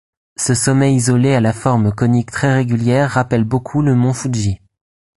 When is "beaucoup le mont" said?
3.43-4.13